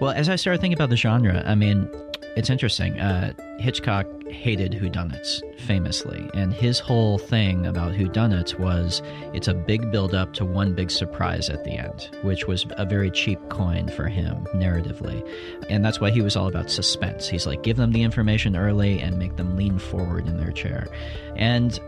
[0.00, 1.88] Well, as I started thinking about the genre, I mean,
[2.36, 2.98] it's interesting.
[2.98, 9.00] Uh, Hitchcock hated whodunits famously, and his whole thing about whodunits was
[9.32, 12.84] it's a big build up to one big surprise at the end, which was a
[12.84, 15.26] very cheap coin for him narratively.
[15.70, 17.28] And that's why he was all about suspense.
[17.28, 20.88] He's like, give them the information early and make them lean forward in their chair.
[21.36, 21.78] And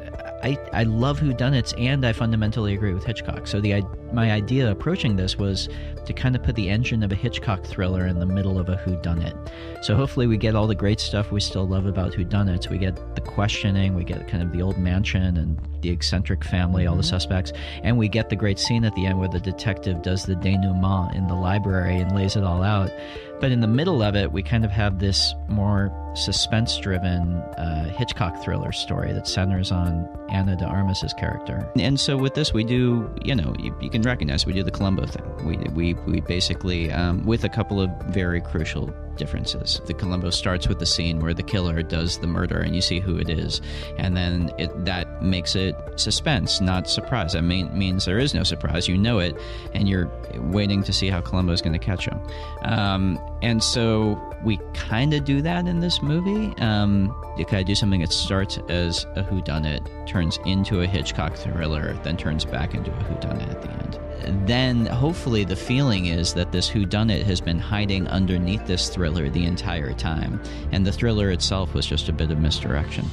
[0.43, 3.47] I, I love whodunits and I fundamentally agree with Hitchcock.
[3.47, 3.83] So the
[4.13, 5.69] my idea approaching this was
[6.05, 8.77] to kind of put the engine of a Hitchcock thriller in the middle of a
[8.77, 9.35] whodunit.
[9.83, 12.69] So hopefully we get all the great stuff we still love about whodunits.
[12.69, 16.85] We get the questioning, we get kind of the old mansion and the eccentric family,
[16.87, 17.53] all the suspects,
[17.85, 21.15] and we get the great scene at the end where the detective does the denouement
[21.15, 22.91] in the library and lays it all out.
[23.39, 27.93] But in the middle of it, we kind of have this more suspense driven uh,
[27.97, 31.71] Hitchcock thriller story that centers on Anna de Armas's character.
[31.79, 34.71] And so with this, we do, you know, you, you can recognize we do the
[34.71, 35.47] Columbo thing.
[35.47, 39.81] We, we, we basically, um, with a couple of very crucial differences.
[39.87, 43.01] The Columbo starts with the scene where the killer does the murder and you see
[43.01, 43.61] who it is.
[43.99, 47.33] And then it, that makes it suspense, not surprise.
[47.33, 48.89] That mean, means there is no surprise.
[48.89, 49.37] You know it,
[49.75, 52.21] and you're waiting to see how Columbo is going to catch him.
[52.63, 56.55] Um, and so we kind of do that in this movie.
[56.59, 61.35] Um, you kind of do something that starts as a whodunit, turns into a Hitchcock
[61.35, 63.99] thriller, then turns back into a whodunit at the end
[64.47, 69.45] then hopefully the feeling is that this whodunit has been hiding underneath this thriller the
[69.45, 70.41] entire time,
[70.73, 73.05] and the thriller itself was just a bit of misdirection.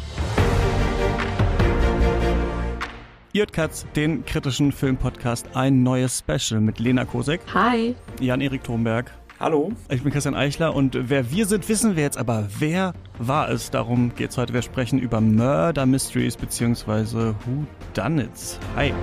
[3.35, 7.41] Ihr Katz, den kritischen Filmpodcast, ein neues Special mit Lena Kosek.
[7.53, 7.95] Hi.
[8.19, 9.11] Jan-Erik Thomberg.
[9.39, 9.71] Hallo.
[9.89, 13.71] Ich bin Christian Eichler und wer wir sind, wissen wir jetzt, aber wer war es?
[13.71, 14.53] Darum geht es heute.
[14.53, 17.33] Wir sprechen über Murder Mysteries bzw.
[17.45, 18.59] Who Done It.
[18.75, 18.93] Hi.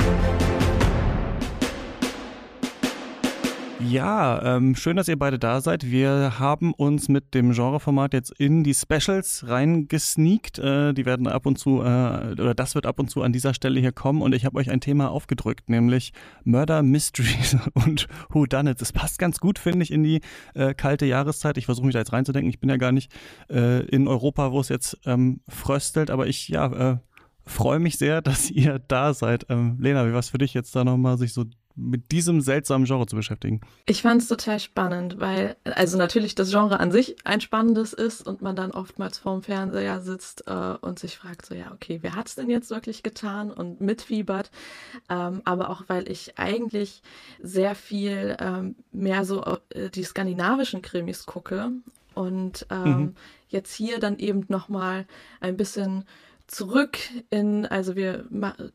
[3.91, 5.91] Ja, ähm, schön, dass ihr beide da seid.
[5.91, 10.61] Wir haben uns mit dem Genreformat jetzt in die Specials reingesneakt.
[10.61, 13.53] Äh, die werden ab und zu, äh, oder das wird ab und zu an dieser
[13.53, 14.23] Stelle hier kommen.
[14.23, 16.13] Und ich habe euch ein Thema aufgedrückt, nämlich
[16.45, 18.81] Murder Mysteries und Who Done It.
[18.81, 20.21] Das passt ganz gut, finde ich, in die
[20.55, 21.59] äh, kalte Jahreszeit.
[21.59, 22.49] Ich versuche mich da jetzt reinzudenken.
[22.49, 23.13] Ich bin ja gar nicht
[23.51, 26.97] äh, in Europa, wo es jetzt ähm, fröstelt, aber ich, ja, äh,
[27.45, 29.47] freue mich sehr, dass ihr da seid.
[29.49, 31.45] Ähm, Lena, wie war es für dich jetzt da nochmal, sich so
[31.81, 33.61] mit diesem seltsamen Genre zu beschäftigen?
[33.87, 38.27] Ich fand es total spannend, weil, also natürlich das Genre an sich ein spannendes ist
[38.27, 42.15] und man dann oftmals vorm Fernseher sitzt äh, und sich fragt, so ja, okay, wer
[42.15, 44.51] hat es denn jetzt wirklich getan und mitfiebert?
[45.09, 47.03] Ähm, aber auch, weil ich eigentlich
[47.43, 51.73] sehr viel ähm, mehr so äh, die skandinavischen Krimis gucke
[52.15, 53.15] und ähm, mhm.
[53.49, 55.07] jetzt hier dann eben nochmal
[55.41, 56.05] ein bisschen
[56.51, 56.99] zurück
[57.31, 58.25] in, also wir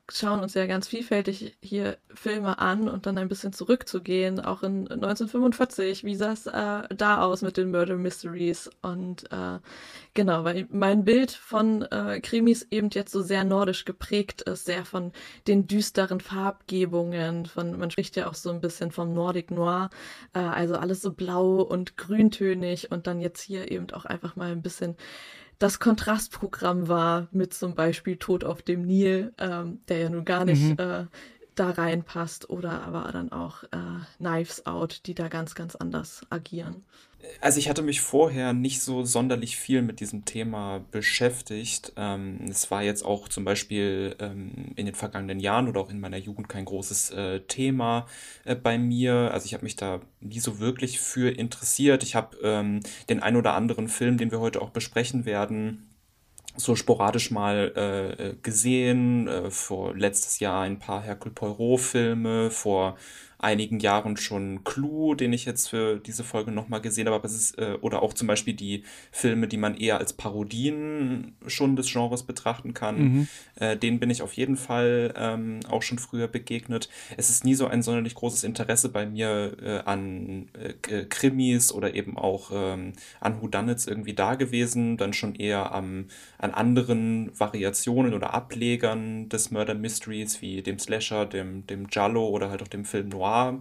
[0.10, 4.88] schauen uns ja ganz vielfältig hier Filme an und dann ein bisschen zurückzugehen, auch in
[4.90, 8.70] 1945, wie sah es äh, da aus mit den Murder Mysteries?
[8.82, 9.60] Und äh,
[10.14, 14.86] genau, weil mein Bild von äh, Krimis eben jetzt so sehr nordisch geprägt ist, sehr
[14.86, 15.12] von
[15.48, 19.90] den düsteren Farbgebungen, von, man spricht ja auch so ein bisschen vom Nordic Noir,
[20.34, 24.54] äh, also alles so blau und grüntönig und dann jetzt hier eben auch einfach mal
[24.54, 24.96] ein bisschen
[25.60, 30.46] das Kontrastprogramm war mit zum Beispiel Tod auf dem Nil, ähm, der ja nun gar
[30.46, 30.80] nicht mhm.
[30.80, 31.06] äh,
[31.56, 33.68] da reinpasst, oder aber dann auch äh,
[34.18, 36.84] Knives Out, die da ganz, ganz anders agieren.
[37.42, 41.94] Also ich hatte mich vorher nicht so sonderlich viel mit diesem Thema beschäftigt.
[41.96, 46.00] Ähm, es war jetzt auch zum Beispiel ähm, in den vergangenen Jahren oder auch in
[46.00, 48.08] meiner Jugend kein großes äh, Thema
[48.44, 49.32] äh, bei mir.
[49.34, 52.04] Also ich habe mich da nie so wirklich für interessiert.
[52.04, 55.95] Ich habe ähm, den ein oder anderen Film, den wir heute auch besprechen werden,
[56.58, 59.28] so sporadisch mal äh, gesehen.
[59.28, 62.98] Äh, vor letztes Jahr ein paar Hercule Poirot-Filme, vor
[63.46, 67.36] einigen Jahren schon Clue, den ich jetzt für diese Folge nochmal gesehen habe, aber es
[67.36, 71.92] ist, äh, oder auch zum Beispiel die Filme, die man eher als Parodien schon des
[71.92, 73.28] Genres betrachten kann, mhm.
[73.60, 76.90] äh, denen bin ich auf jeden Fall ähm, auch schon früher begegnet.
[77.18, 81.94] Es ist nie so ein sonderlich großes Interesse bei mir äh, an äh, Krimis oder
[81.94, 86.08] eben auch ähm, an Whodunits irgendwie da gewesen, dann schon eher am,
[86.40, 92.50] an anderen Variationen oder Ablegern des Murder Mysteries wie dem Slasher, dem, dem Giallo oder
[92.50, 93.60] halt auch dem Film Noir Noir.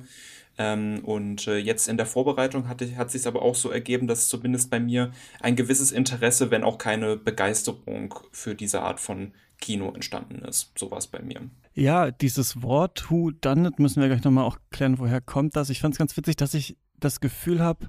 [0.56, 4.28] Ähm, und äh, jetzt in der Vorbereitung hatte, hat sich aber auch so ergeben, dass
[4.28, 5.10] zumindest bei mir
[5.40, 10.70] ein gewisses Interesse, wenn auch keine Begeisterung für diese Art von Kino entstanden ist.
[10.78, 11.40] So war es bei mir.
[11.74, 15.70] Ja, dieses Wort Who Done It müssen wir gleich nochmal auch klären, woher kommt das.
[15.70, 17.88] Ich fand es ganz witzig, dass ich das Gefühl habe,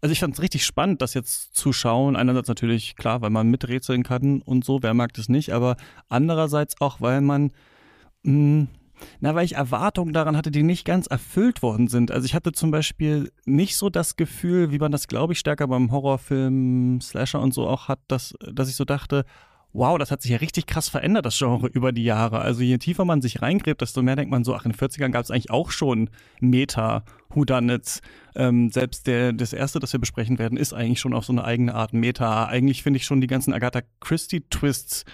[0.00, 2.14] also ich fand es richtig spannend, das jetzt zu schauen.
[2.14, 5.76] Einerseits natürlich klar, weil man miträtseln kann und so, wer mag das nicht, aber
[6.08, 7.50] andererseits auch, weil man
[8.22, 8.68] mh, hm,
[9.20, 12.10] Na, weil ich Erwartungen daran hatte, die nicht ganz erfüllt worden sind.
[12.10, 15.68] Also ich hatte zum Beispiel nicht so das Gefühl, wie man das, glaube ich, stärker
[15.68, 19.24] beim Horrorfilm, Slasher und so auch hat, dass, dass ich so dachte,
[19.74, 22.38] wow, das hat sich ja richtig krass verändert, das Genre über die Jahre.
[22.38, 25.10] Also je tiefer man sich reingräbt, desto mehr denkt man so, ach, in den 40ern
[25.10, 26.10] gab es eigentlich auch schon
[26.40, 28.00] Meta, Whodunits.
[28.36, 31.44] Ähm, selbst der, das erste, das wir besprechen werden, ist eigentlich schon auf so eine
[31.44, 32.46] eigene Art Meta.
[32.46, 35.04] Eigentlich finde ich schon die ganzen Agatha Christie-Twists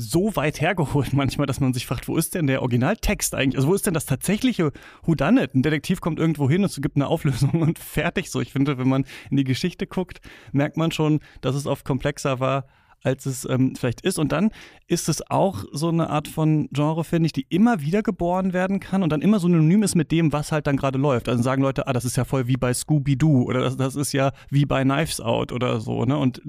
[0.00, 3.56] so weit hergeholt manchmal, dass man sich fragt, wo ist denn der Originaltext eigentlich?
[3.56, 4.70] Also wo ist denn das tatsächliche
[5.02, 5.56] Whodunit?
[5.56, 8.40] Ein Detektiv kommt irgendwo hin und es gibt eine Auflösung und fertig so.
[8.40, 10.20] Ich finde, wenn man in die Geschichte guckt,
[10.52, 12.66] merkt man schon, dass es oft komplexer war,
[13.02, 14.18] als es ähm, vielleicht ist.
[14.18, 14.50] Und dann
[14.86, 18.80] ist es auch so eine Art von Genre, finde ich, die immer wieder geboren werden
[18.80, 21.28] kann und dann immer synonym ist mit dem, was halt dann gerade läuft.
[21.28, 24.12] Also sagen Leute, ah, das ist ja voll wie bei Scooby-Doo oder das, das ist
[24.12, 26.04] ja wie bei Knives Out oder so.
[26.04, 26.16] Ne?
[26.16, 26.42] Und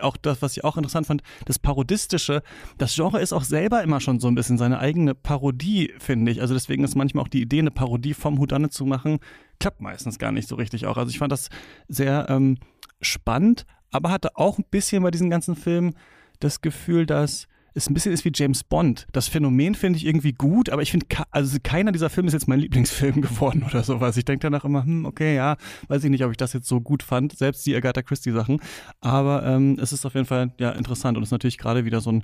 [0.00, 2.42] auch das, was ich auch interessant fand, das Parodistische,
[2.78, 6.40] das Genre ist auch selber immer schon so ein bisschen seine eigene Parodie, finde ich.
[6.40, 9.18] Also deswegen ist manchmal auch die Idee, eine Parodie vom Houdanet zu machen,
[9.60, 10.96] klappt meistens gar nicht so richtig auch.
[10.96, 11.48] Also ich fand das
[11.88, 12.58] sehr ähm,
[13.00, 15.94] spannend, aber hatte auch ein bisschen bei diesen ganzen Filmen
[16.40, 17.46] das Gefühl, dass
[17.76, 19.06] es ein bisschen ist wie James Bond.
[19.12, 22.48] Das Phänomen finde ich irgendwie gut, aber ich finde, also keiner dieser Filme ist jetzt
[22.48, 24.16] mein Lieblingsfilm geworden oder sowas.
[24.16, 25.56] Ich denke danach immer, hm, okay, ja,
[25.88, 28.60] weiß ich nicht, ob ich das jetzt so gut fand, selbst die Agatha Christie-Sachen.
[29.00, 32.00] Aber ähm, es ist auf jeden Fall ja interessant und es ist natürlich gerade wieder
[32.00, 32.22] so ein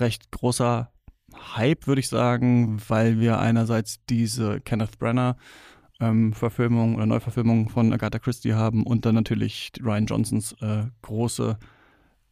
[0.00, 0.90] recht großer
[1.56, 5.36] Hype, würde ich sagen, weil wir einerseits diese Kenneth Brenner
[6.02, 11.56] ähm, Verfilmung oder Neuverfilmung von Agatha Christie haben und dann natürlich Ryan Johnsons äh, große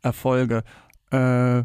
[0.02, 0.64] Erfolge.
[1.12, 1.62] Äh,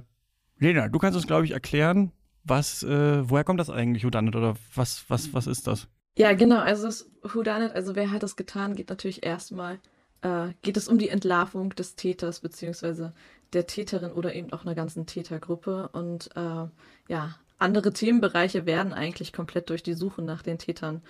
[0.60, 2.12] Lena, du kannst uns, glaube ich, erklären,
[2.44, 5.88] was, äh, woher kommt das eigentlich, Whodunit, oder was, was, was ist das?
[6.18, 9.80] Ja, genau, also das Whodunit, also wer hat das getan, geht natürlich erstmal,
[10.22, 13.14] äh, geht es um die Entlarvung des Täters, beziehungsweise
[13.54, 16.68] der Täterin oder eben auch einer ganzen Tätergruppe und äh,
[17.08, 21.02] ja, andere Themenbereiche werden eigentlich komplett durch die Suche nach den Tätern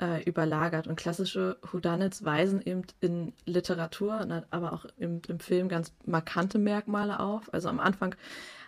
[0.00, 0.88] äh, überlagert.
[0.88, 7.20] Und klassische Whodunits weisen eben in Literatur, aber auch im, im Film ganz markante Merkmale
[7.20, 7.52] auf.
[7.54, 8.16] Also am Anfang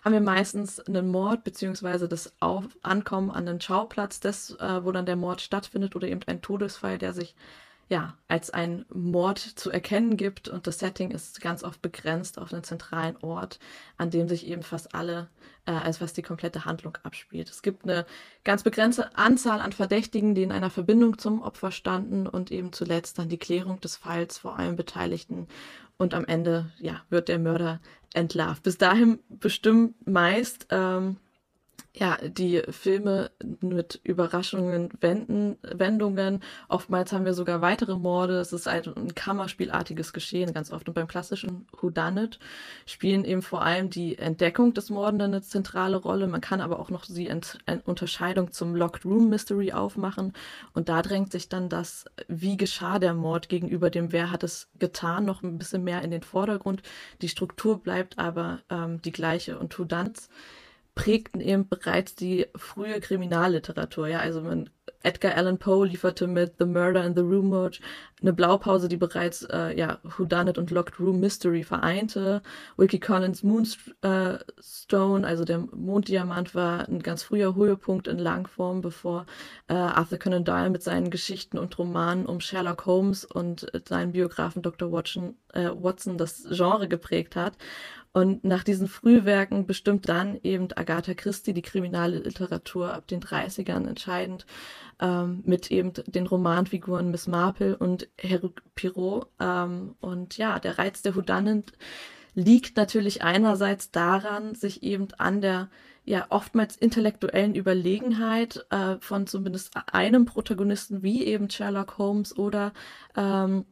[0.05, 4.93] haben wir meistens einen Mord beziehungsweise das auf Ankommen an den Schauplatz, des, äh, wo
[4.93, 7.35] dann der Mord stattfindet oder eben ein Todesfall, der sich
[7.95, 12.53] ja, als ein Mord zu erkennen gibt und das Setting ist ganz oft begrenzt auf
[12.53, 13.61] einen zentralen Ort,
[13.99, 15.29] an dem sich eben fast alle,
[15.65, 17.49] äh, also fast die komplette Handlung abspielt.
[17.49, 18.05] Es gibt eine
[18.43, 23.21] ganz begrenzte Anzahl an Verdächtigen, die in einer Verbindung zum Opfer standen und eben zuletzt
[23.21, 25.47] dann die Klärung des Falls vor allem Beteiligten
[25.97, 27.81] und am Ende, ja, wird der Mörder
[28.13, 28.65] entlarvt.
[28.65, 31.19] Bis dahin bestimmt meist ähm,
[31.97, 33.31] ja, die Filme
[33.61, 36.43] mit Überraschungen, Wenden, Wendungen.
[36.69, 38.41] Oftmals haben wir sogar weitere Morde.
[38.41, 40.89] Es ist ein, ein Kammerspielartiges Geschehen, ganz oft.
[40.89, 42.41] Und beim klassischen Whodunit
[42.85, 46.27] spielen eben vor allem die Entdeckung des Mordenden eine zentrale Rolle.
[46.27, 50.33] Man kann aber auch noch die Ent Unterscheidung zum Locked Room Mystery aufmachen.
[50.73, 54.69] Und da drängt sich dann das, wie geschah der Mord gegenüber dem, wer hat es
[54.81, 56.83] getan, noch ein bisschen mehr in den Vordergrund.
[57.23, 59.61] Die Struktur bleibt aber ähm, die gleiche.
[59.61, 60.29] Und Whodunits
[60.95, 64.07] prägten eben bereits die frühe Kriminalliteratur.
[64.07, 64.71] Ja, also man,
[65.03, 67.81] Edgar Allan Poe lieferte mit The Murder in the Room Watch
[68.23, 72.43] eine Blaupause, die bereits äh, ja, Whodunit und Locked Room Mystery vereinte.
[72.77, 74.41] Wilkie Collins Moonstone,
[75.27, 79.27] also der Monddiamant, war ein ganz früher Höhepunkt in Langform, bevor
[79.69, 84.63] äh, Arthur Conan Doyle mit seinen Geschichten und Romanen um Sherlock Holmes und seinen Biografen
[84.63, 84.91] Dr.
[84.91, 87.59] Watson, äh, Watson das Genre geprägt hat.
[88.15, 93.89] Und nach diesen Frühwerken bestimmt dann eben Agatha Christie die kriminale Literatur ab den 30ern
[93.89, 94.47] entscheidend
[95.01, 99.27] ähm, mit eben den Romanfiguren Miss Marple und Hercule Pirot.
[99.41, 101.73] Ähm, und ja, der Reiz der Whodunit
[102.37, 105.69] liegt natürlich einerseits daran, sich eben an der
[106.05, 112.73] ja oftmals intellektuellen Überlegenheit äh, von zumindest einem Protagonisten wie eben Sherlock Holmes oder
[113.17, 113.65] ähm,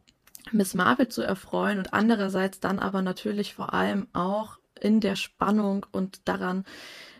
[0.51, 5.85] Miss Marvel zu erfreuen und andererseits dann aber natürlich vor allem auch in der Spannung
[5.91, 6.65] und daran,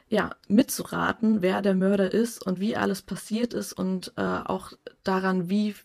[0.10, 5.50] ja, mitzuraten, wer der Mörder ist und wie alles passiert ist und äh, auch daran,
[5.50, 5.76] wie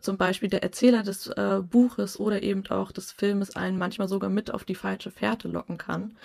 [0.00, 4.30] zum Beispiel der Erzähler des äh, Buches oder eben auch des Filmes einen manchmal sogar
[4.30, 6.16] mit auf die falsche Fährte locken kann.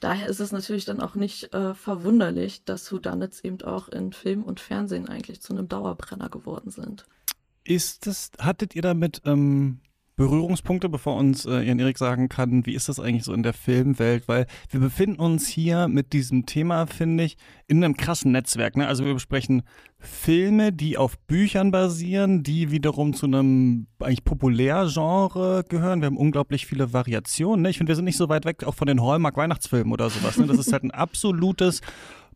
[0.00, 4.42] Daher ist es natürlich dann auch nicht äh, verwunderlich, dass Whodunits eben auch in Film
[4.42, 7.06] und Fernsehen eigentlich zu einem Dauerbrenner geworden sind.
[7.64, 9.80] Ist das, hattet ihr damit ähm,
[10.16, 13.54] Berührungspunkte, bevor uns äh, Jan Erik sagen kann, wie ist das eigentlich so in der
[13.54, 14.28] Filmwelt?
[14.28, 18.76] Weil wir befinden uns hier mit diesem Thema, finde ich, in einem krassen Netzwerk.
[18.76, 18.86] Ne?
[18.86, 19.62] Also wir besprechen
[19.98, 26.00] Filme, die auf Büchern basieren, die wiederum zu einem eigentlich Populärgenre gehören.
[26.00, 27.62] Wir haben unglaublich viele Variationen.
[27.62, 27.70] Ne?
[27.70, 30.36] Ich finde, wir sind nicht so weit weg auch von den Hallmark-Weihnachtsfilmen oder sowas.
[30.36, 30.46] Ne?
[30.46, 31.80] Das ist halt ein absolutes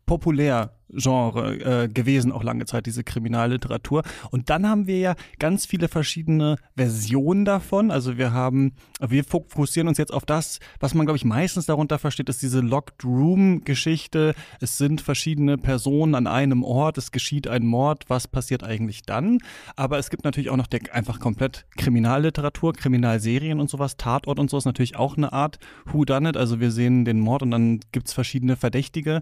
[0.07, 4.03] populär Genre äh, gewesen, auch lange Zeit, diese Kriminalliteratur.
[4.31, 7.91] Und dann haben wir ja ganz viele verschiedene Versionen davon.
[7.91, 8.73] Also wir haben,
[9.05, 12.61] wir fokussieren uns jetzt auf das, was man, glaube ich, meistens darunter versteht, ist diese
[12.61, 14.33] Locked Room-Geschichte.
[14.61, 19.39] Es sind verschiedene Personen an einem Ort, es geschieht ein Mord, was passiert eigentlich dann?
[19.75, 24.49] Aber es gibt natürlich auch noch der einfach komplett Kriminalliteratur, Kriminalserien und sowas, Tatort und
[24.49, 25.59] so ist natürlich auch eine Art
[25.91, 26.37] Who Done It.
[26.37, 29.21] Also wir sehen den Mord und dann gibt's verschiedene Verdächtige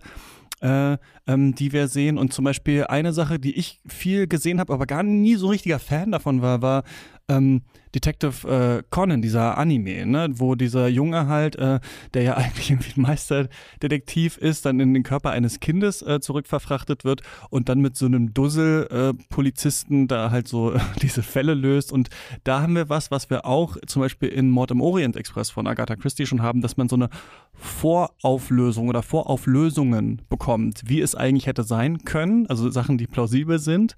[0.61, 0.97] äh,
[1.27, 2.17] ähm, die wir sehen.
[2.17, 5.79] Und zum Beispiel eine Sache, die ich viel gesehen habe, aber gar nie so richtiger
[5.79, 6.83] Fan davon war, war
[7.27, 7.61] ähm,
[7.93, 11.79] Detective äh, Conan, dieser Anime, ne, wo dieser Junge halt, äh,
[12.13, 17.05] der ja eigentlich irgendwie ein Meisterdetektiv ist, dann in den Körper eines Kindes äh, zurückverfrachtet
[17.05, 21.91] wird und dann mit so einem Dussel-Polizisten äh, da halt so diese Fälle löst.
[21.91, 22.09] Und
[22.43, 25.67] da haben wir was, was wir auch zum Beispiel in Mord im Orient Express von
[25.67, 27.09] Agatha Christie schon haben, dass man so eine
[27.53, 33.95] Vorauflösung oder Vorauflösungen bekommt, wie es eigentlich hätte sein können, also Sachen, die plausibel sind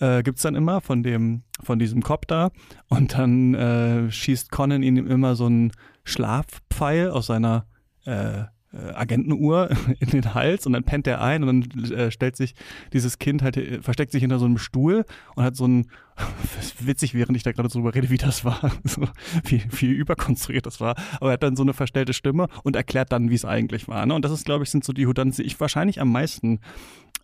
[0.00, 2.50] äh, gibt es dann immer von dem, von diesem Cop da.
[2.88, 5.72] Und dann äh, schießt Conan ihm immer so einen
[6.04, 7.66] Schlafpfeil aus seiner
[8.06, 8.46] äh, äh
[8.92, 9.70] Agentenuhr
[10.00, 12.54] in den Hals und dann pennt er ein und dann äh, stellt sich
[12.92, 15.04] dieses Kind halt, äh, versteckt sich hinter so einem Stuhl
[15.36, 15.86] und hat so ein,
[16.80, 19.08] witzig, während ich da gerade drüber rede, wie das war, so,
[19.44, 23.12] wie, wie überkonstruiert das war, aber er hat dann so eine verstellte Stimme und erklärt
[23.12, 24.04] dann, wie es eigentlich war.
[24.04, 24.14] Ne?
[24.14, 26.60] Und das ist, glaube ich, sind so die Houdanz, die ich wahrscheinlich am meisten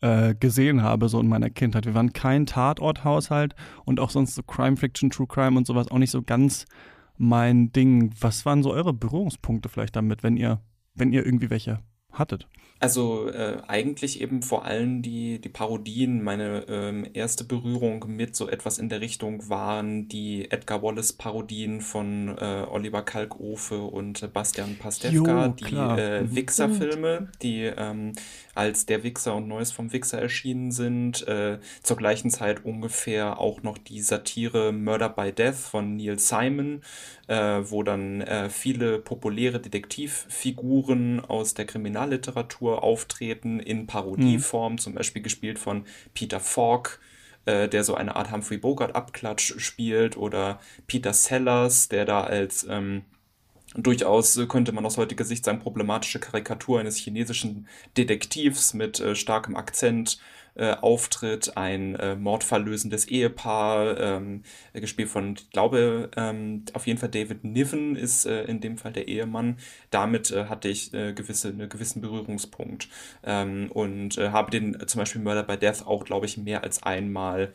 [0.00, 1.86] äh, gesehen habe, so in meiner Kindheit.
[1.86, 3.54] Wir waren kein Tatorthaushalt
[3.84, 6.66] und auch sonst so Crime Fiction, True Crime und sowas auch nicht so ganz
[7.16, 8.12] mein Ding.
[8.20, 10.60] Was waren so eure Berührungspunkte vielleicht damit, wenn ihr,
[10.94, 11.80] wenn ihr irgendwie welche
[12.12, 12.46] hattet?
[12.82, 16.22] Also äh, eigentlich eben vor allem die, die Parodien.
[16.24, 22.38] Meine ähm, erste Berührung mit so etwas in der Richtung waren die Edgar Wallace-Parodien von
[22.38, 26.34] äh, Oliver Kalkofe und Bastian Pastewka, jo, die äh, mhm.
[26.34, 28.14] Wichser-Filme, die ähm,
[28.54, 31.28] als Der Wichser und Neues vom Wichser erschienen sind.
[31.28, 36.80] Äh, zur gleichen Zeit ungefähr auch noch die Satire Murder by Death von Neil Simon,
[37.26, 44.78] äh, wo dann äh, viele populäre Detektivfiguren aus der Kriminalliteratur Literatur auftreten in Parodieform, mhm.
[44.78, 47.00] zum Beispiel gespielt von Peter Falk,
[47.46, 53.02] äh, der so eine Art Humphrey Bogart-Abklatsch spielt, oder Peter Sellers, der da als ähm,
[53.74, 59.14] durchaus äh, könnte man aus heutiger Sicht sagen problematische Karikatur eines chinesischen Detektivs mit äh,
[59.14, 60.18] starkem Akzent
[60.54, 64.42] äh, auftritt, ein äh, mordverlösendes Ehepaar, ähm,
[64.72, 68.92] gespielt von, ich glaube, ähm, auf jeden Fall David Niven ist äh, in dem Fall
[68.92, 69.56] der Ehemann.
[69.90, 72.88] Damit äh, hatte ich äh, gewisse, einen gewissen Berührungspunkt
[73.24, 77.52] ähm, und habe den zum Beispiel Murder by Death auch, glaube ich, mehr als einmal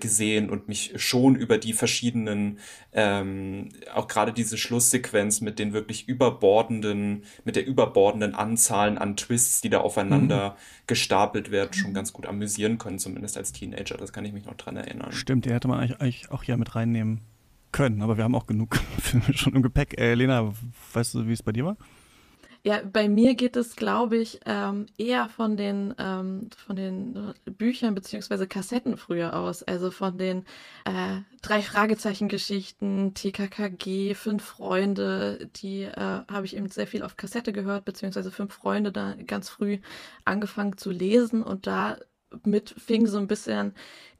[0.00, 2.58] gesehen und mich schon über die verschiedenen,
[2.92, 9.62] ähm, auch gerade diese Schlusssequenz mit den wirklich überbordenden, mit der überbordenden Anzahl an Twists,
[9.62, 10.82] die da aufeinander mhm.
[10.86, 13.96] gestapelt werden, schon ganz gut amüsieren können, zumindest als Teenager.
[13.96, 15.12] Das kann ich mich noch dran erinnern.
[15.12, 17.20] Stimmt, die hätte man eigentlich auch hier mit reinnehmen
[17.72, 19.98] können, aber wir haben auch genug Filme schon im Gepäck.
[19.98, 20.52] Äh, Lena,
[20.92, 21.76] weißt du, wie es bei dir war?
[22.64, 27.96] Ja, bei mir geht es, glaube ich, ähm, eher von den, ähm, von den Büchern
[27.96, 29.64] beziehungsweise Kassetten früher aus.
[29.64, 30.44] Also von den
[30.84, 37.52] äh, drei Fragezeichen-Geschichten, TKKG, Fünf Freunde, die äh, habe ich eben sehr viel auf Kassette
[37.52, 39.78] gehört, beziehungsweise Fünf Freunde da ganz früh
[40.24, 41.96] angefangen zu lesen und da
[42.44, 43.74] mit fing so ein bisschen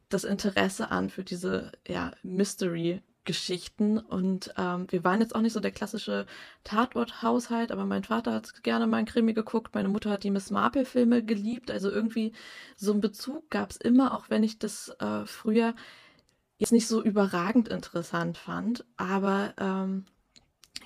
[0.09, 5.52] das Interesse an für diese ja, Mystery Geschichten und ähm, wir waren jetzt auch nicht
[5.52, 6.26] so der klassische
[6.64, 10.50] Tatort-Haushalt, aber mein Vater hat gerne mal ein Krimi geguckt, meine Mutter hat die Miss
[10.50, 12.33] Marple-Filme geliebt, also irgendwie
[12.76, 15.75] so einen Bezug gab es immer, auch wenn ich das äh, früher
[16.59, 20.04] jetzt nicht so überragend interessant fand, aber ähm,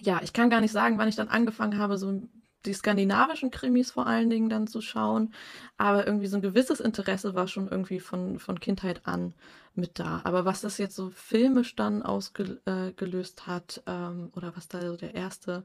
[0.00, 2.23] ja, ich kann gar nicht sagen, wann ich dann angefangen habe, so
[2.65, 5.33] die skandinavischen Krimis vor allen Dingen dann zu schauen.
[5.77, 9.35] Aber irgendwie so ein gewisses Interesse war schon irgendwie von, von Kindheit an
[9.75, 10.21] mit da.
[10.25, 14.97] Aber was das jetzt so filmisch dann ausgelöst äh, hat ähm, oder was da so
[14.97, 15.65] der erste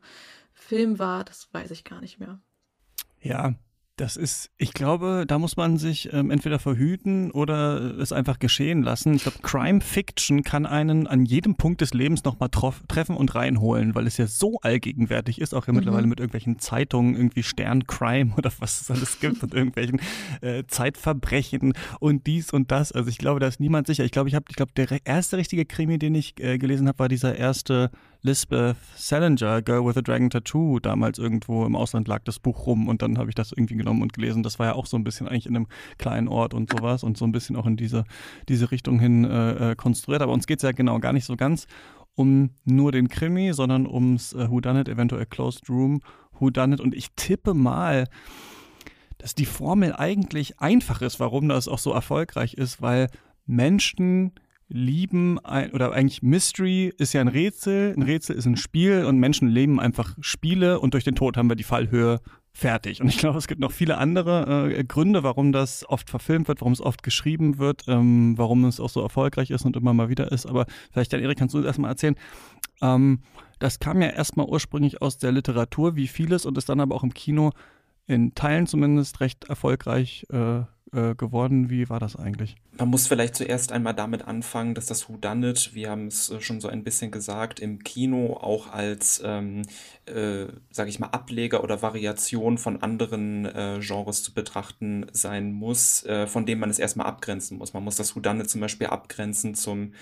[0.53, 2.39] Film war, das weiß ich gar nicht mehr.
[3.21, 3.55] Ja,
[3.97, 8.81] das ist, ich glaube, da muss man sich ähm, entweder verhüten oder es einfach geschehen
[8.81, 9.13] lassen.
[9.13, 13.93] Ich glaube, Crime Fiction kann einen an jedem Punkt des Lebens nochmal treffen und reinholen,
[13.93, 15.79] weil es ja so allgegenwärtig ist, auch ja mhm.
[15.79, 20.01] mittlerweile mit irgendwelchen Zeitungen, irgendwie Stern Crime oder was es alles gibt und irgendwelchen
[20.41, 22.91] äh, Zeitverbrechen und dies und das.
[22.91, 24.03] Also ich glaube, da ist niemand sicher.
[24.03, 26.99] Ich glaube, ich habe, ich glaube, der erste richtige Krimi, den ich äh, gelesen habe,
[26.99, 27.91] war dieser erste
[28.23, 32.87] Lisbeth Salinger, Girl with a Dragon Tattoo, damals irgendwo im Ausland lag das Buch rum
[32.87, 34.43] und dann habe ich das irgendwie genommen und gelesen.
[34.43, 37.17] Das war ja auch so ein bisschen eigentlich in einem kleinen Ort und sowas und
[37.17, 38.03] so ein bisschen auch in diese,
[38.47, 40.21] diese Richtung hin äh, äh konstruiert.
[40.21, 41.65] Aber uns geht es ja genau gar nicht so ganz
[42.13, 46.01] um nur den Krimi, sondern ums äh, Whodunit, eventuell Closed Room
[46.37, 46.79] Whodunit.
[46.79, 48.07] Und ich tippe mal,
[49.17, 53.09] dass die Formel eigentlich einfach ist, warum das auch so erfolgreich ist, weil
[53.45, 54.33] Menschen
[54.71, 59.19] lieben ein, oder eigentlich Mystery ist ja ein Rätsel, ein Rätsel ist ein Spiel und
[59.19, 62.21] Menschen leben einfach Spiele und durch den Tod haben wir die Fallhöhe
[62.53, 63.01] fertig.
[63.01, 66.61] Und ich glaube, es gibt noch viele andere äh, Gründe, warum das oft verfilmt wird,
[66.61, 70.09] warum es oft geschrieben wird, ähm, warum es auch so erfolgreich ist und immer mal
[70.09, 70.45] wieder ist.
[70.45, 72.15] Aber vielleicht, dann, Erik, kannst du das erstmal erzählen.
[72.81, 73.19] Ähm,
[73.59, 77.03] das kam ja erstmal ursprünglich aus der Literatur, wie vieles, und ist dann aber auch
[77.03, 77.51] im Kino
[78.11, 80.59] in Teilen zumindest recht erfolgreich äh,
[80.93, 81.69] äh, geworden.
[81.69, 82.57] Wie war das eigentlich?
[82.77, 86.59] Man muss vielleicht zuerst einmal damit anfangen, dass das Whodunit, wir haben es äh, schon
[86.59, 89.61] so ein bisschen gesagt, im Kino auch als, ähm,
[90.05, 96.03] äh, sage ich mal, Ableger oder Variation von anderen äh, Genres zu betrachten sein muss,
[96.03, 97.73] äh, von dem man es erstmal abgrenzen muss.
[97.73, 99.93] Man muss das Whodunit zum Beispiel abgrenzen zum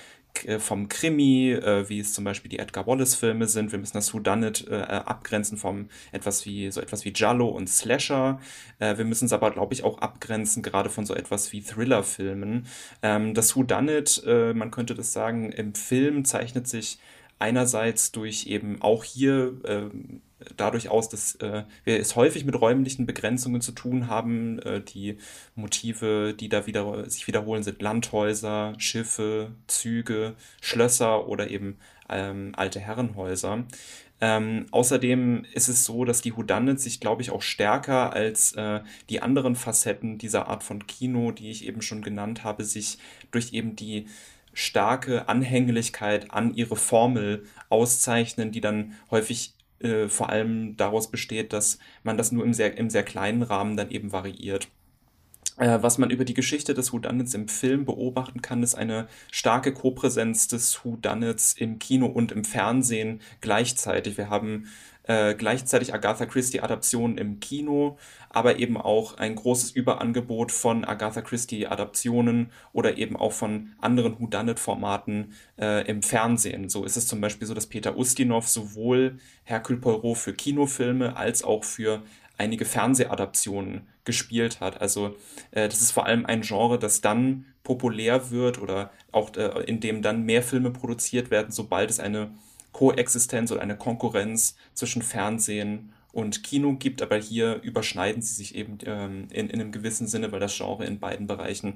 [0.59, 3.71] vom Krimi, äh, wie es zum Beispiel die Edgar Wallace-Filme sind.
[3.71, 8.39] Wir müssen das Whodunit äh, abgrenzen vom etwas wie so etwas wie Jallo und Slasher.
[8.79, 12.65] Äh, wir müssen es aber, glaube ich, auch abgrenzen, gerade von so etwas wie Thriller-Filmen.
[13.01, 16.99] Ähm, das Whodunit, äh, man könnte das sagen, im Film zeichnet sich
[17.39, 19.89] einerseits durch eben auch hier äh,
[20.55, 24.59] dadurch aus, dass äh, wir es häufig mit räumlichen Begrenzungen zu tun haben.
[24.59, 25.17] Äh, die
[25.55, 31.77] Motive, die da wieder sich wiederholen, sind Landhäuser, Schiffe, Züge, Schlösser oder eben
[32.09, 33.65] ähm, alte Herrenhäuser.
[34.21, 38.81] Ähm, außerdem ist es so, dass die Houdanits sich, glaube ich, auch stärker als äh,
[39.09, 42.97] die anderen Facetten dieser Art von Kino, die ich eben schon genannt habe, sich
[43.31, 44.07] durch eben die
[44.59, 51.79] starke Anhänglichkeit an ihre Formel auszeichnen, die dann häufig äh, vor allem daraus besteht, dass
[52.03, 54.67] man das nur im sehr, im sehr kleinen Rahmen dann eben variiert.
[55.55, 59.73] Äh, was man über die Geschichte des Whodunits im Film beobachten kann, ist eine starke
[59.73, 64.17] Kopräsenz des Whodunits im Kino und im Fernsehen gleichzeitig.
[64.17, 64.67] Wir haben
[65.09, 67.97] äh, gleichzeitig Agatha Christie-Adaptionen im Kino,
[68.29, 75.33] aber eben auch ein großes Überangebot von Agatha Christie-Adaptionen oder eben auch von anderen Whodunit-Formaten
[75.59, 76.69] äh, im Fernsehen.
[76.69, 81.43] So ist es zum Beispiel so, dass Peter Ustinov sowohl Hercule Poirot für Kinofilme als
[81.43, 82.03] auch für
[82.37, 84.79] einige Fernsehadaptionen gespielt hat.
[84.79, 85.15] Also
[85.49, 89.79] äh, das ist vor allem ein Genre, das dann populär wird oder auch äh, in
[89.79, 92.29] dem dann mehr Filme produziert werden, sobald es eine
[92.71, 98.77] Koexistenz oder eine Konkurrenz zwischen Fernsehen und Kino gibt, aber hier überschneiden sie sich eben
[98.85, 101.75] ähm, in, in einem gewissen Sinne, weil das Genre in beiden Bereichen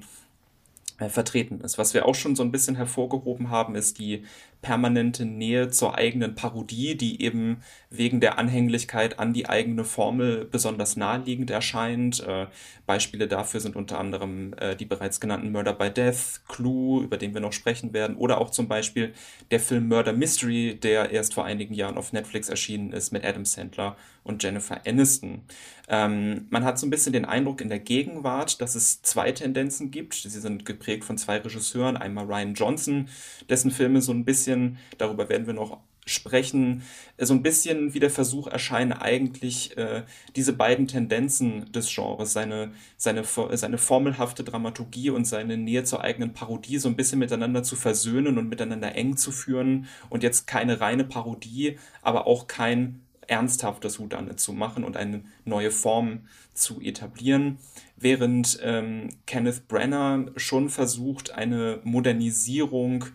[0.98, 1.78] äh, vertreten ist.
[1.78, 4.24] Was wir auch schon so ein bisschen hervorgehoben haben, ist die
[4.64, 7.58] permanente Nähe zur eigenen Parodie, die eben
[7.90, 12.20] wegen der Anhänglichkeit an die eigene Formel besonders naheliegend erscheint.
[12.26, 12.46] Äh,
[12.86, 17.34] Beispiele dafür sind unter anderem äh, die bereits genannten Murder by Death, Clue, über den
[17.34, 19.12] wir noch sprechen werden, oder auch zum Beispiel
[19.50, 23.44] der Film Murder Mystery, der erst vor einigen Jahren auf Netflix erschienen ist mit Adam
[23.44, 25.42] Sandler und Jennifer Aniston.
[25.86, 29.90] Ähm, man hat so ein bisschen den Eindruck in der Gegenwart, dass es zwei Tendenzen
[29.90, 30.14] gibt.
[30.14, 33.08] Sie sind geprägt von zwei Regisseuren, einmal Ryan Johnson,
[33.50, 36.82] dessen Filme so ein bisschen bisschen, darüber werden wir noch sprechen,
[37.16, 40.02] so ein bisschen wie der Versuch erscheinen, eigentlich äh,
[40.36, 46.34] diese beiden Tendenzen des Genres, seine, seine, seine formelhafte Dramaturgie und seine Nähe zur eigenen
[46.34, 50.80] Parodie so ein bisschen miteinander zu versöhnen und miteinander eng zu führen und jetzt keine
[50.80, 57.58] reine Parodie, aber auch kein ernsthaftes Houdanet zu machen und eine neue Form zu etablieren,
[57.96, 63.06] während ähm, Kenneth Brenner schon versucht, eine Modernisierung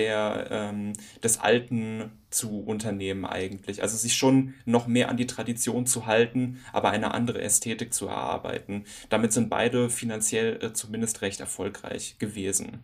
[0.00, 3.82] der, ähm, des Alten zu unternehmen eigentlich.
[3.82, 8.06] Also sich schon noch mehr an die Tradition zu halten, aber eine andere Ästhetik zu
[8.06, 8.84] erarbeiten.
[9.10, 12.82] Damit sind beide finanziell äh, zumindest recht erfolgreich gewesen.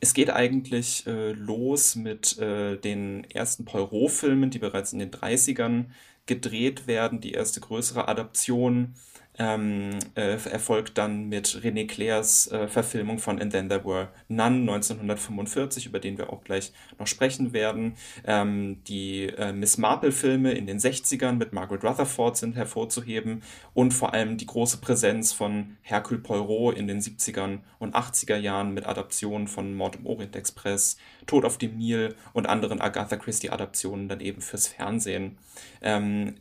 [0.00, 5.86] Es geht eigentlich äh, los mit äh, den ersten Poirot-Filmen, die bereits in den 30ern
[6.26, 7.20] gedreht werden.
[7.20, 8.94] Die erste größere Adaption
[9.38, 14.60] ähm, äh, erfolgt dann mit René Clairs äh, Verfilmung von And Then There Were None
[14.60, 17.96] 1945, über den wir auch gleich noch sprechen werden.
[18.24, 23.42] Ähm, die äh, Miss Marple-Filme in den 60ern mit Margaret Rutherford sind hervorzuheben
[23.72, 28.72] und vor allem die große Präsenz von Hercule Poirot in den 70ern und 80er Jahren
[28.72, 34.08] mit Adaptionen von Mord im Orient Express, Tod auf dem Nil und anderen Agatha Christie-Adaptionen
[34.08, 35.38] dann eben fürs Fernsehen.
[35.82, 36.36] Ähm,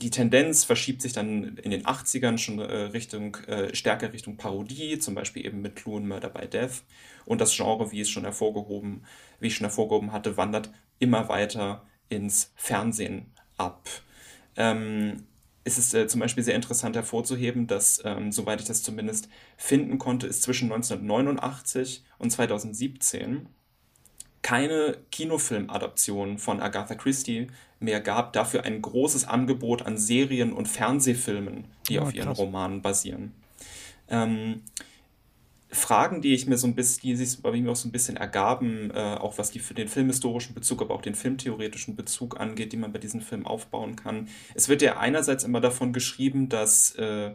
[0.00, 4.98] die Tendenz verschiebt sich dann in den 80ern schon äh, Richtung, äh, stärker Richtung Parodie,
[4.98, 6.82] zum Beispiel eben mit Clue und Murder by Death.
[7.24, 9.04] Und das Genre, wie es schon hervorgehoben,
[9.40, 13.88] wie ich schon hervorgehoben hatte, wandert immer weiter ins Fernsehen ab.
[14.56, 15.24] Ähm,
[15.64, 19.98] es ist äh, zum Beispiel sehr interessant hervorzuheben, dass, ähm, soweit ich das zumindest finden
[19.98, 23.48] konnte, ist zwischen 1989 und 2017
[24.42, 27.48] keine Kinofilmadaption von Agatha Christie
[27.80, 32.38] mehr gab, dafür ein großes Angebot an Serien und Fernsehfilmen, die ja, auf ihren krass.
[32.38, 33.32] Romanen basieren.
[34.08, 34.62] Ähm,
[35.70, 38.16] Fragen, die ich mir so ein bisschen, die sich bei mir auch so ein bisschen
[38.16, 42.72] ergaben, äh, auch was die für den filmhistorischen Bezug, aber auch den filmtheoretischen Bezug angeht,
[42.72, 44.28] die man bei diesem Film aufbauen kann.
[44.54, 47.32] Es wird ja einerseits immer davon geschrieben, dass äh,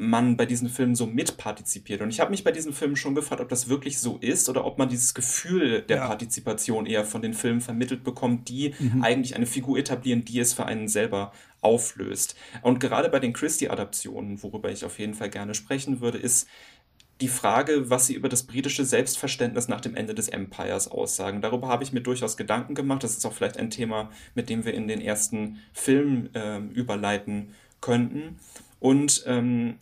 [0.00, 2.00] man bei diesen Filmen so mitpartizipiert.
[2.00, 4.64] Und ich habe mich bei diesen Filmen schon gefragt, ob das wirklich so ist oder
[4.64, 6.06] ob man dieses Gefühl der ja.
[6.06, 9.02] Partizipation eher von den Filmen vermittelt bekommt, die mhm.
[9.02, 12.34] eigentlich eine Figur etablieren, die es für einen selber auflöst.
[12.62, 16.48] Und gerade bei den Christie-Adaptionen, worüber ich auf jeden Fall gerne sprechen würde, ist
[17.20, 21.42] die Frage, was sie über das britische Selbstverständnis nach dem Ende des Empires aussagen.
[21.42, 23.04] Darüber habe ich mir durchaus Gedanken gemacht.
[23.04, 27.54] Das ist auch vielleicht ein Thema, mit dem wir in den ersten Film äh, überleiten
[27.82, 28.38] könnten.
[28.80, 29.76] Und ähm,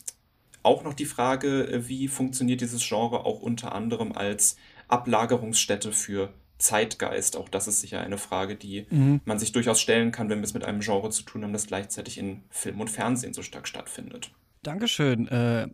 [0.63, 4.57] auch noch die Frage, äh, wie funktioniert dieses Genre auch unter anderem als
[4.89, 7.37] Ablagerungsstätte für Zeitgeist.
[7.37, 9.21] Auch das ist sicher eine Frage, die mhm.
[9.25, 11.69] man sich durchaus stellen kann, wenn wir es mit einem Genre zu tun haben, das
[11.69, 14.33] gleichzeitig in Film und Fernsehen so stark stattfindet.
[14.63, 15.69] Dankeschön, äh,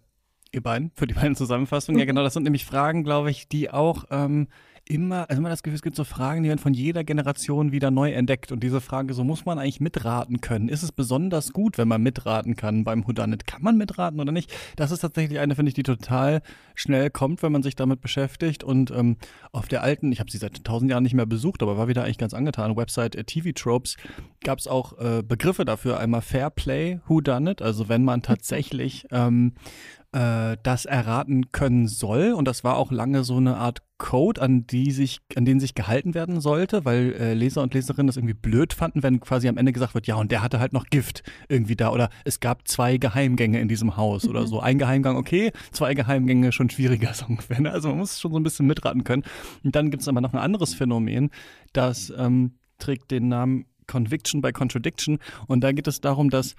[0.52, 1.98] ihr beiden, für die beiden Zusammenfassungen.
[1.98, 4.48] Ja, genau, das sind nämlich Fragen, glaube ich, die auch ähm,
[4.86, 7.90] immer, also immer das Gefühl, es gibt so Fragen, die werden von jeder Generation wieder
[7.90, 8.52] neu entdeckt.
[8.52, 10.68] Und diese Frage, so muss man eigentlich mitraten können.
[10.68, 13.46] Ist es besonders gut, wenn man mitraten kann beim Houdanet?
[13.46, 14.52] Kann man mitraten oder nicht?
[14.76, 16.42] Das ist tatsächlich eine, finde ich, die total
[16.74, 18.62] schnell kommt, wenn man sich damit beschäftigt.
[18.62, 19.16] Und ähm,
[19.52, 22.04] auf der alten, ich habe sie seit tausend Jahren nicht mehr besucht, aber war wieder
[22.04, 23.96] eigentlich ganz angetan, Website äh, TV Tropes,
[24.42, 25.98] gab es auch äh, Begriffe dafür.
[25.98, 29.54] Einmal Fair Play, Whodunit, also wenn man tatsächlich ähm,
[30.14, 32.32] äh, das erraten können soll.
[32.32, 35.74] Und das war auch lange so eine Art Code, an, die sich, an den sich
[35.74, 39.56] gehalten werden sollte, weil äh, Leser und Leserinnen das irgendwie blöd fanden, wenn quasi am
[39.56, 41.90] Ende gesagt wird, ja, und der hatte halt noch Gift irgendwie da.
[41.90, 44.30] Oder es gab zwei Geheimgänge in diesem Haus mhm.
[44.30, 44.60] oder so.
[44.60, 47.60] Ein Geheimgang, okay, zwei Geheimgänge schon schwieriger so ungefähr.
[47.60, 47.72] Ne?
[47.72, 49.24] Also man muss schon so ein bisschen mitraten können.
[49.64, 51.30] Und dann gibt es aber noch ein anderes Phänomen,
[51.72, 55.18] das ähm, trägt den Namen Conviction by Contradiction.
[55.48, 56.54] Und da geht es darum, dass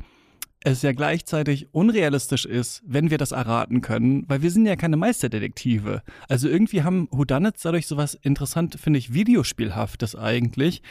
[0.65, 4.97] es ja gleichzeitig unrealistisch ist, wenn wir das erraten können, weil wir sind ja keine
[4.97, 6.01] Meisterdetektive.
[6.28, 10.82] Also irgendwie haben Houdanets dadurch sowas interessant, finde ich, Videospielhaftes eigentlich,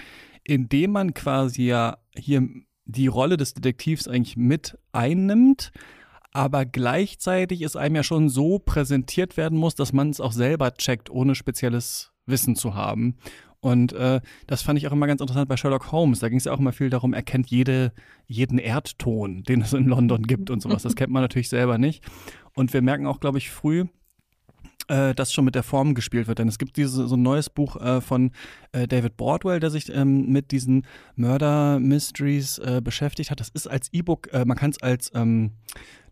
[0.44, 2.48] indem man quasi ja hier
[2.84, 5.72] die Rolle des Detektivs eigentlich mit einnimmt,
[6.30, 10.74] aber gleichzeitig es einem ja schon so präsentiert werden muss, dass man es auch selber
[10.74, 13.16] checkt, ohne spezielles Wissen zu haben.
[13.64, 16.18] Und äh, das fand ich auch immer ganz interessant bei Sherlock Holmes.
[16.18, 17.94] Da ging es ja auch immer viel darum, er kennt jede,
[18.26, 20.82] jeden Erdton, den es in London gibt und sowas.
[20.82, 22.04] Das kennt man natürlich selber nicht.
[22.54, 23.86] Und wir merken auch, glaube ich, früh,
[24.88, 26.40] äh, dass schon mit der Form gespielt wird.
[26.40, 28.32] Denn es gibt diese, so ein neues Buch äh, von
[28.72, 33.40] äh, David Bordwell, der sich ähm, mit diesen Murder-Mysteries äh, beschäftigt hat.
[33.40, 35.52] Das ist als E-Book, äh, man kann es als ähm,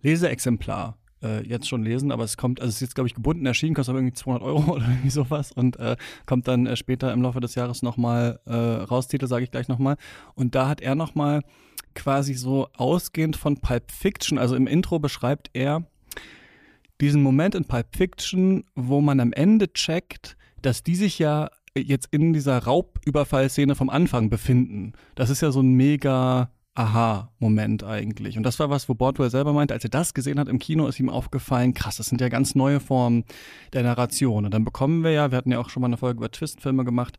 [0.00, 3.46] Leseexemplar äh, jetzt schon lesen, aber es kommt, also es ist jetzt, glaube ich, gebunden
[3.46, 7.12] erschienen, kostet aber irgendwie 200 Euro oder irgendwie sowas und äh, kommt dann äh, später
[7.12, 9.08] im Laufe des Jahres nochmal äh, raus.
[9.08, 9.96] Titel sage ich gleich nochmal.
[10.34, 11.42] Und da hat er nochmal
[11.94, 15.84] quasi so ausgehend von Pulp Fiction, also im Intro beschreibt er
[17.00, 22.08] diesen Moment in Pulp Fiction, wo man am Ende checkt, dass die sich ja jetzt
[22.10, 24.92] in dieser Raubüberfallszene vom Anfang befinden.
[25.14, 28.38] Das ist ja so ein mega Aha-Moment eigentlich.
[28.38, 30.86] Und das war was, wo Bordwell selber meinte, als er das gesehen hat im Kino,
[30.86, 33.24] ist ihm aufgefallen, krass, das sind ja ganz neue Formen
[33.74, 34.46] der Narration.
[34.46, 36.84] Und dann bekommen wir ja, wir hatten ja auch schon mal eine Folge über Twist-Filme
[36.84, 37.18] gemacht,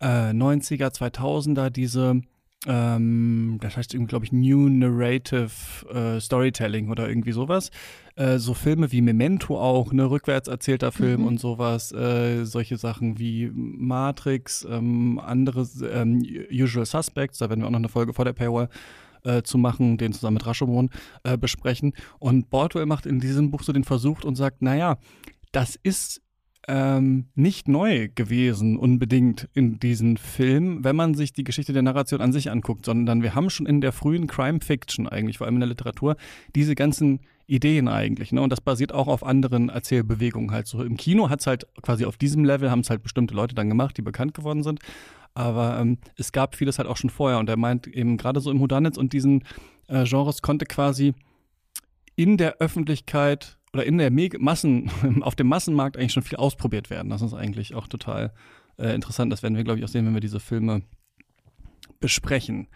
[0.00, 2.22] äh, 90er, 2000er, diese
[2.66, 5.50] ähm, das heißt irgendwie, glaube ich, New Narrative
[5.92, 7.70] äh, Storytelling oder irgendwie sowas.
[8.16, 11.26] Äh, so Filme wie Memento auch, ne, rückwärts erzählter Film mhm.
[11.26, 17.66] und sowas, äh, solche Sachen wie Matrix, ähm, andere ähm, Usual Suspects, da werden wir
[17.66, 18.68] auch noch eine Folge vor der Paywall
[19.24, 20.90] äh, zu machen, den zusammen mit Rashomon
[21.24, 21.92] äh, besprechen.
[22.18, 24.98] Und Bordwell macht in diesem Buch so den Versuch und sagt, naja,
[25.52, 26.23] das ist
[26.68, 32.20] ähm, nicht neu gewesen, unbedingt in diesem Film, wenn man sich die Geschichte der Narration
[32.20, 35.56] an sich anguckt, sondern wir haben schon in der frühen Crime Fiction eigentlich, vor allem
[35.56, 36.16] in der Literatur,
[36.54, 38.32] diese ganzen Ideen eigentlich.
[38.32, 38.40] Ne?
[38.40, 40.66] Und das basiert auch auf anderen Erzählbewegungen halt.
[40.66, 43.54] So im Kino hat es halt quasi auf diesem Level, haben es halt bestimmte Leute
[43.54, 44.80] dann gemacht, die bekannt geworden sind.
[45.34, 47.38] Aber ähm, es gab vieles halt auch schon vorher.
[47.38, 49.44] Und er meint eben gerade so im Hudanitz und diesen
[49.88, 51.14] äh, Genres konnte quasi
[52.16, 54.90] in der Öffentlichkeit oder in der Meg Massen,
[55.22, 57.10] auf dem Massenmarkt eigentlich schon viel ausprobiert werden.
[57.10, 58.32] Das ist eigentlich auch total
[58.78, 59.32] äh, interessant.
[59.32, 60.82] Das werden wir, glaube ich, auch sehen, wenn wir diese Filme
[62.00, 62.68] besprechen.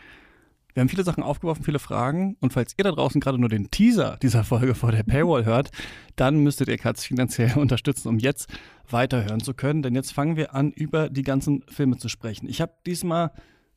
[0.75, 2.37] Wir haben viele Sachen aufgeworfen, viele Fragen.
[2.41, 5.71] Und falls ihr da draußen gerade nur den Teaser dieser Folge vor der Paywall hört,
[6.17, 8.49] dann müsstet ihr Katz finanziell unterstützen, um jetzt
[8.91, 9.83] weiterhören zu können.
[9.83, 12.49] Denn jetzt fangen wir an, über die ganzen Filme zu sprechen.
[12.49, 13.33] Ich habe diesmal,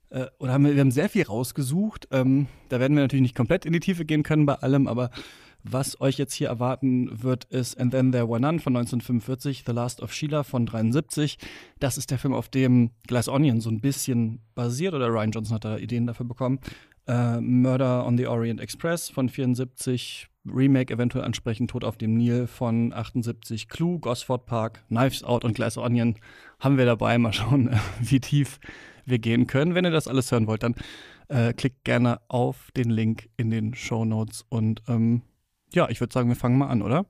[0.10, 2.08] äh, oder haben wir, wir, haben sehr viel rausgesucht.
[2.12, 5.12] Ähm, da werden wir natürlich nicht komplett in die Tiefe gehen können bei allem, aber
[5.64, 9.72] Was euch jetzt hier erwarten wird, ist And Then There Were None von 1945, The
[9.72, 11.38] Last of Sheila von 73.
[11.80, 15.56] Das ist der Film, auf dem Glass Onion so ein bisschen basiert, oder Ryan Johnson
[15.56, 16.60] hat da Ideen dafür bekommen.
[17.08, 22.48] Äh, Murder on the Orient Express von 74, Remake eventuell ansprechen, Tod auf dem Nil
[22.48, 26.16] von 78, Clue, Gosford Park, Knives Out und Glass Onion
[26.60, 27.18] haben wir dabei.
[27.18, 27.70] Mal schauen,
[28.02, 28.60] wie tief
[29.06, 29.76] wir gehen können.
[29.76, 30.76] Wenn ihr das alles hören wollt, dann
[31.28, 34.46] äh, klickt gerne auf den Link in den Show Notes.
[34.50, 35.22] Und ähm,
[35.74, 37.06] ja, ich würde sagen, wir fangen mal an, oder?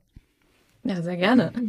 [0.84, 1.52] Ja, sehr gerne.